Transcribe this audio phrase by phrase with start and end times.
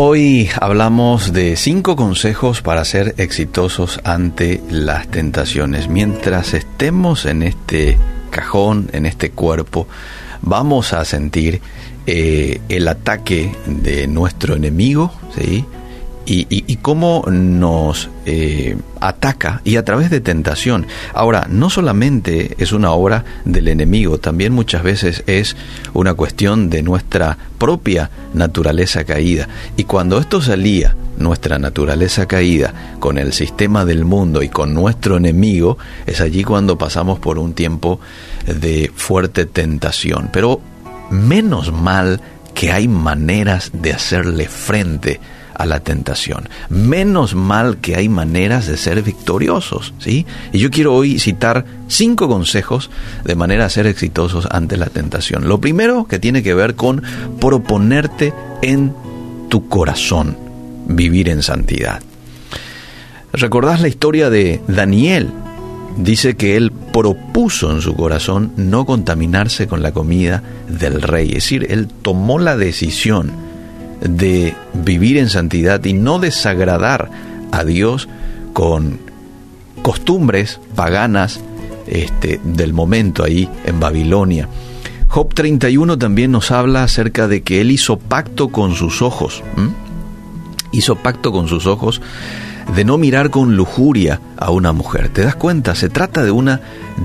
[0.00, 5.88] Hoy hablamos de cinco consejos para ser exitosos ante las tentaciones.
[5.88, 7.98] Mientras estemos en este
[8.30, 9.88] cajón, en este cuerpo,
[10.40, 11.60] vamos a sentir
[12.06, 15.64] eh, el ataque de nuestro enemigo, ¿sí?
[16.30, 20.86] Y, cómo nos eh, ataca y a través de tentación.
[21.14, 25.56] Ahora, no solamente es una obra del enemigo, también muchas veces es
[25.94, 29.48] una cuestión de nuestra propia naturaleza caída.
[29.76, 35.16] Y cuando esto salía, nuestra naturaleza caída, con el sistema del mundo y con nuestro
[35.16, 38.00] enemigo, es allí cuando pasamos por un tiempo
[38.46, 40.28] de fuerte tentación.
[40.32, 40.60] Pero
[41.10, 42.20] menos mal
[42.54, 45.20] que hay maneras de hacerle frente
[45.58, 46.48] a la tentación.
[46.70, 50.24] Menos mal que hay maneras de ser victoriosos, ¿sí?
[50.52, 52.90] Y yo quiero hoy citar cinco consejos
[53.24, 55.48] de manera a ser exitosos ante la tentación.
[55.48, 57.02] Lo primero que tiene que ver con
[57.40, 58.94] proponerte en
[59.48, 60.36] tu corazón
[60.86, 62.00] vivir en santidad.
[63.32, 65.30] ¿Recordás la historia de Daniel?
[65.96, 71.34] Dice que él propuso en su corazón no contaminarse con la comida del rey, es
[71.34, 73.47] decir, él tomó la decisión
[74.00, 77.10] de vivir en santidad y no desagradar
[77.52, 78.08] a Dios
[78.52, 78.98] con
[79.82, 81.40] costumbres paganas
[81.86, 84.48] este, del momento ahí en Babilonia.
[85.08, 89.42] Job 31 también nos habla acerca de que él hizo pacto con sus ojos.
[90.70, 92.02] Hizo pacto con sus ojos
[92.74, 95.08] de no mirar con lujuria a una mujer.
[95.08, 95.74] ¿Te das cuenta?
[95.74, 96.60] Se trata de una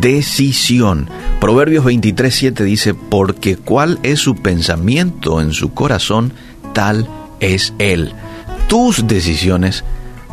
[0.00, 1.08] decisión.
[1.40, 6.32] Proverbios 23.7 dice, porque cuál es su pensamiento en su corazón,
[6.78, 7.08] tal
[7.40, 8.12] es Él.
[8.68, 9.82] Tus decisiones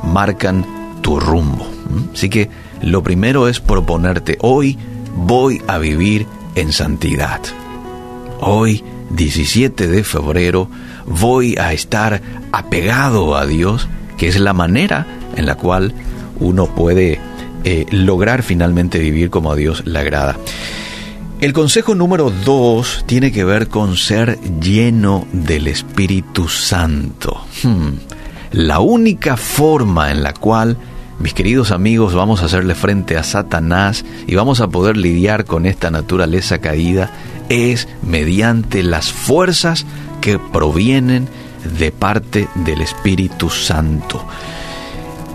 [0.03, 0.63] marcan
[1.01, 1.67] tu rumbo.
[2.13, 2.51] Así que
[2.83, 4.77] lo primero es proponerte, hoy
[5.15, 7.41] voy a vivir en santidad.
[8.41, 10.69] Hoy, 17 de febrero,
[11.07, 15.95] voy a estar apegado a Dios, que es la manera en la cual
[16.39, 17.19] uno puede
[17.63, 20.37] eh, lograr finalmente vivir como a Dios le agrada.
[21.41, 27.45] El consejo número dos tiene que ver con ser lleno del Espíritu Santo.
[27.61, 27.97] Hmm.
[28.51, 30.77] La única forma en la cual,
[31.19, 35.65] mis queridos amigos, vamos a hacerle frente a Satanás y vamos a poder lidiar con
[35.65, 37.11] esta naturaleza caída
[37.49, 39.85] es mediante las fuerzas
[40.21, 41.27] que provienen
[41.77, 44.25] de parte del Espíritu Santo.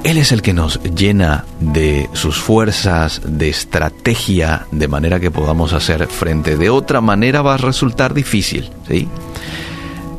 [0.02, 5.74] Él es el que nos llena de sus fuerzas, de estrategia, de manera que podamos
[5.74, 6.56] hacer frente.
[6.56, 8.70] De otra manera va a resultar difícil.
[8.88, 9.08] ¿sí?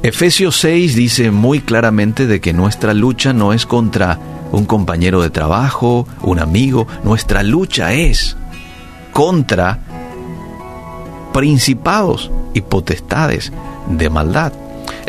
[0.04, 4.20] Efesios 6 dice muy claramente de que nuestra lucha no es contra
[4.52, 8.38] un compañero de trabajo, un amigo, nuestra lucha es
[9.12, 9.80] contra
[11.34, 13.52] principados y potestades
[13.90, 14.54] de maldad.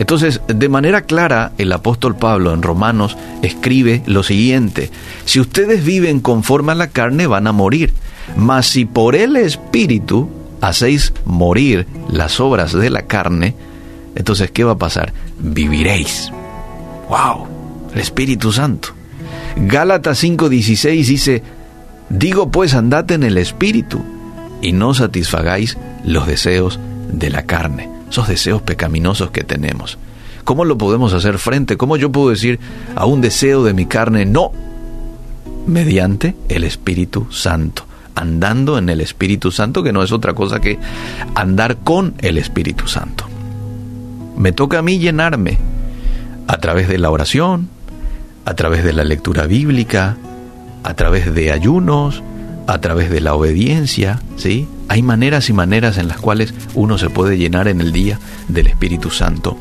[0.03, 4.91] Entonces, de manera clara, el apóstol Pablo en Romanos escribe lo siguiente,
[5.27, 7.93] si ustedes viven conforme a la carne van a morir,
[8.35, 10.29] mas si por el Espíritu
[10.61, 13.55] hacéis morir las obras de la carne,
[14.17, 15.13] entonces, ¿qué va a pasar?
[15.39, 16.33] Viviréis.
[17.09, 17.47] ¡Wow!
[17.95, 18.89] El Espíritu Santo.
[19.55, 21.43] Gálatas 5:16 dice,
[22.09, 24.03] digo pues andad en el Espíritu
[24.63, 26.81] y no satisfagáis los deseos
[27.11, 29.97] de la carne esos deseos pecaminosos que tenemos.
[30.45, 31.79] ¿Cómo lo podemos hacer frente?
[31.79, 32.61] ¿Cómo yo puedo decir
[32.95, 34.53] a un deseo de mi carne no?
[35.67, 40.79] Mediante el Espíritu Santo, andando en el Espíritu Santo, que no es otra cosa que
[41.35, 43.25] andar con el Espíritu Santo.
[44.37, 45.59] Me toca a mí llenarme
[46.49, 47.71] a través de la oración,
[48.45, 50.19] a través de la lectura bíblica,
[50.85, 52.23] a través de ayunos,
[52.67, 54.69] a través de la obediencia, ¿sí?
[54.93, 58.67] Hay maneras y maneras en las cuales uno se puede llenar en el día del
[58.67, 59.57] Espíritu Santo.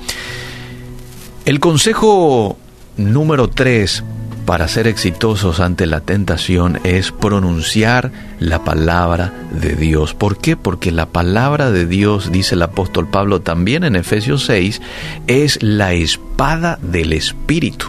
[1.46, 2.58] El consejo
[2.98, 4.04] número tres
[4.46, 10.14] para ser exitosos ante la tentación es pronunciar la palabra de Dios.
[10.14, 10.58] ¿Por qué?
[10.58, 14.82] Porque la palabra de Dios, dice el apóstol Pablo también en Efesios 6,
[15.28, 17.86] es la espada del Espíritu.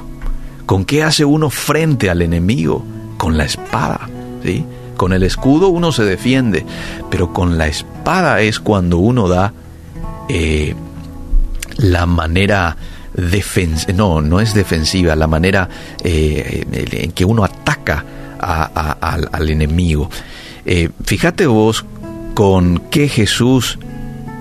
[0.65, 2.87] ¿Con qué hace uno frente al enemigo?
[3.17, 4.09] Con la espada.
[4.97, 6.65] Con el escudo uno se defiende,
[7.11, 9.53] pero con la espada es cuando uno da
[10.29, 10.75] eh,
[11.79, 12.77] la manera
[13.15, 15.69] defensiva, no, no es defensiva, la manera
[16.03, 18.05] eh, en que uno ataca
[18.39, 20.11] al, enemigo.
[20.65, 21.85] Eh, fíjate vos
[22.35, 23.79] con qué Jesús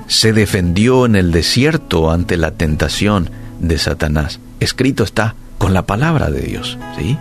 [0.08, 4.40] se defendió en el desierto ante la tentación de Satanás.
[4.60, 7.18] Escrito está con la palabra de Dios, ¿sí?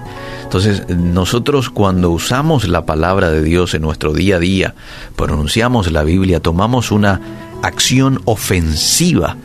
[0.50, 4.74] Entonces, nosotros cuando usamos la palabra de Dios en nuestro día a día,
[5.14, 7.20] pronunciamos la Biblia, tomamos una
[7.62, 9.36] acción ofensiva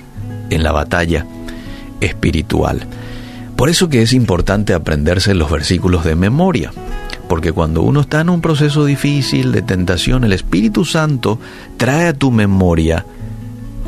[0.50, 1.28] en la batalla
[2.02, 2.88] espiritual.
[3.56, 6.72] Por eso que es importante aprenderse los versículos de memoria,
[7.30, 11.38] porque cuando uno está en un proceso difícil de tentación, el Espíritu Santo
[11.78, 13.06] trae a tu memoria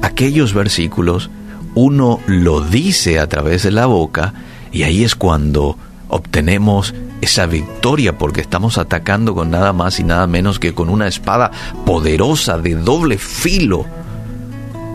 [0.04, 1.31] aquellos versículos,
[1.74, 4.36] uno lo dice a través de la boca,
[4.72, 5.80] y ahí es cuando
[6.10, 11.08] obtenemos esa victoria porque estamos atacando con nada más y nada menos que con una
[11.08, 11.52] espada
[11.86, 13.86] poderosa de doble filo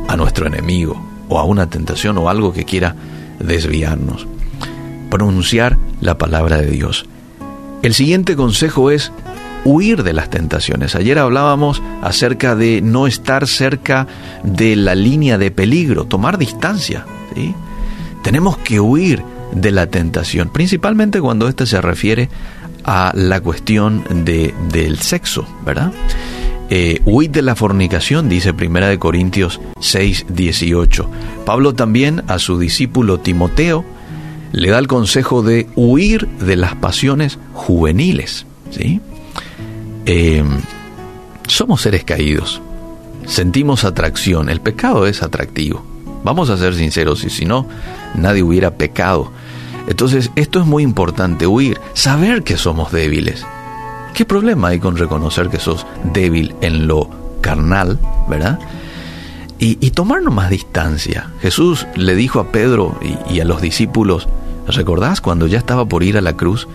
[0.08, 2.94] a nuestro enemigo o a una tentación o algo que quiera
[3.38, 4.26] desviarnos.
[5.10, 7.06] Pronunciar la palabra de Dios.
[7.82, 9.12] El siguiente consejo es
[9.64, 10.94] huir de las tentaciones.
[10.94, 14.06] Ayer hablábamos acerca de no estar cerca
[14.42, 17.04] de la línea de peligro, tomar distancia.
[18.22, 22.28] Tenemos que huir de la tentación, principalmente cuando éste se refiere
[22.84, 25.92] a la cuestión de, del sexo, ¿verdad?
[26.70, 31.08] Eh, de la fornicación, dice Primera de Corintios 6, 18.
[31.44, 33.84] Pablo también a su discípulo Timoteo
[34.52, 39.00] le da el consejo de huir de las pasiones juveniles, ¿sí?
[40.06, 40.42] Eh,
[41.46, 42.62] somos seres caídos,
[43.26, 45.91] sentimos atracción, el pecado es atractivo.
[46.24, 47.66] Vamos a ser sinceros, y si no,
[48.14, 49.30] nadie hubiera pecado.
[49.88, 53.44] Entonces, esto es muy importante, huir, saber que somos débiles.
[54.14, 57.10] ¿Qué problema hay con reconocer que sos débil en lo
[57.40, 57.98] carnal,
[58.28, 58.58] verdad?
[59.58, 61.30] Y, tomarnos más distancia.
[61.40, 64.28] Jesús le dijo a Pedro y, y a los discípulos,
[64.66, 66.66] ¿recordás cuando ya estaba por ir a la cruz?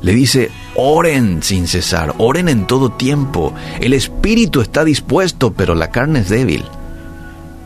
[0.00, 3.54] Le dice, oren sin cesar, oren en todo tiempo.
[3.80, 6.64] El espíritu está dispuesto, pero la carne es débil.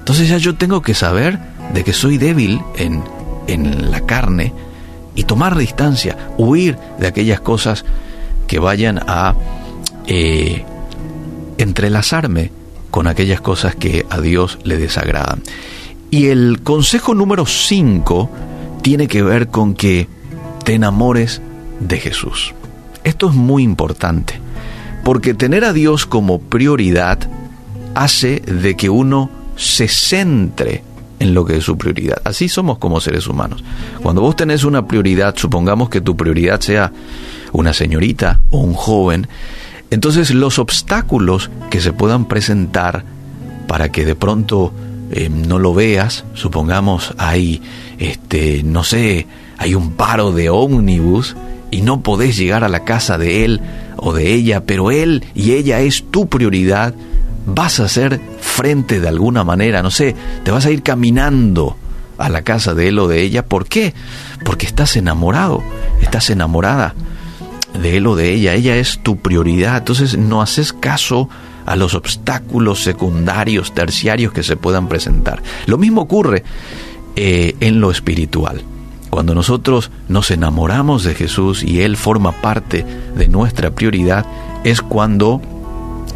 [0.06, 1.36] Entonces ya yo tengo que saber
[1.74, 3.02] de que soy débil en,
[3.48, 4.52] en la carne
[5.16, 7.84] y tomar distancia, huir de aquellas cosas
[8.46, 9.34] que vayan a
[10.06, 10.64] eh,
[11.58, 12.52] entrelazarme
[12.92, 15.42] con aquellas cosas que a Dios le desagradan.
[16.12, 18.30] Y el consejo número 5
[18.82, 20.06] tiene que ver con que
[20.62, 21.42] te enamores
[21.80, 22.54] de Jesús.
[23.02, 24.34] Esto es muy importante,
[25.02, 27.18] porque tener a Dios como prioridad
[27.96, 30.82] hace de que uno se centre
[31.18, 32.20] en lo que es su prioridad.
[32.24, 33.64] Así somos como seres humanos.
[34.02, 36.92] Cuando vos tenés una prioridad, supongamos que tu prioridad sea
[37.52, 39.28] una señorita o un joven,
[39.90, 43.04] entonces los obstáculos que se puedan presentar
[43.66, 44.72] para que de pronto
[45.10, 47.62] eh, no lo veas, supongamos hay,
[47.98, 49.26] este, no sé,
[49.58, 51.36] hay un paro de ómnibus
[51.70, 53.60] y no podés llegar a la casa de él
[53.96, 56.94] o de ella, pero él y ella es tu prioridad,
[57.46, 58.20] vas a hacer
[58.56, 61.76] frente de alguna manera, no sé, te vas a ir caminando
[62.16, 63.44] a la casa de él o de ella.
[63.44, 63.92] ¿Por qué?
[64.46, 65.62] Porque estás enamorado,
[66.00, 66.94] estás enamorada
[67.78, 68.54] de él o de ella.
[68.54, 69.76] Ella es tu prioridad.
[69.76, 71.28] Entonces no haces caso
[71.66, 75.42] a los obstáculos secundarios, terciarios que se puedan presentar.
[75.66, 76.42] Lo mismo ocurre
[77.14, 78.62] eh, en lo espiritual.
[79.10, 84.24] Cuando nosotros nos enamoramos de Jesús y Él forma parte de nuestra prioridad,
[84.64, 85.42] es cuando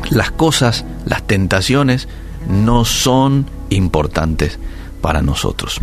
[0.08, 2.08] las cosas, las tentaciones,
[2.48, 4.58] no son importantes
[5.00, 5.80] para nosotros.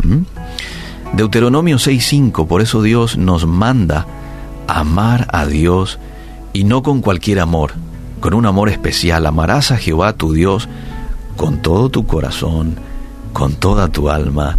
[1.14, 4.06] Deuteronomio 6.5, por eso Dios nos manda
[4.66, 5.98] amar a Dios
[6.52, 7.72] y no con cualquier amor,
[8.20, 9.26] con un amor especial.
[9.26, 10.68] Amarás a Jehová tu Dios
[11.36, 12.76] con todo tu corazón,
[13.32, 14.58] con toda tu alma,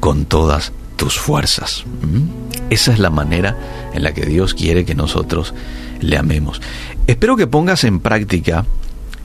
[0.00, 1.84] con todas tus fuerzas.
[2.70, 3.56] Esa es la manera
[3.92, 5.54] en la que Dios quiere que nosotros
[6.00, 6.62] le amemos.
[7.06, 8.64] Espero que pongas en práctica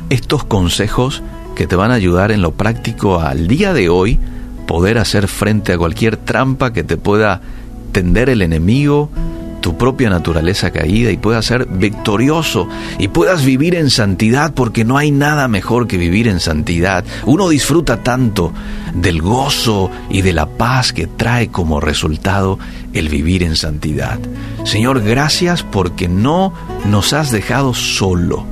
[0.09, 1.21] estos consejos
[1.55, 4.19] que te van a ayudar en lo práctico al día de hoy
[4.67, 7.41] poder hacer frente a cualquier trampa que te pueda
[7.91, 9.09] tender el enemigo,
[9.61, 12.67] tu propia naturaleza caída y puedas ser victorioso
[12.99, 17.03] y puedas vivir en santidad porque no hay nada mejor que vivir en santidad.
[17.25, 18.53] Uno disfruta tanto
[18.93, 22.59] del gozo y de la paz que trae como resultado
[22.93, 24.19] el vivir en santidad.
[24.65, 26.53] Señor, gracias porque no
[26.85, 28.45] nos has dejado solo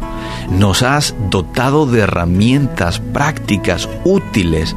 [0.49, 4.75] nos has dotado de herramientas prácticas útiles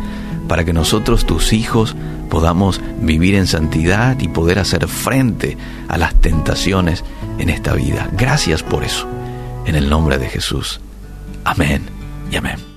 [0.48, 1.96] para que nosotros, tus hijos,
[2.30, 5.56] podamos vivir en santidad y poder hacer frente
[5.88, 7.04] a las tentaciones
[7.38, 8.08] en esta vida.
[8.12, 9.06] Gracias por eso.
[9.64, 10.80] En el nombre de Jesús.
[11.44, 11.82] Amén
[12.30, 12.75] y amén.